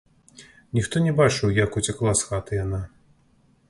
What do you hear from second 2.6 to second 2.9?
яна.